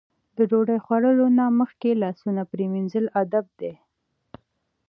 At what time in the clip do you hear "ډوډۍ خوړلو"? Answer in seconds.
0.49-1.25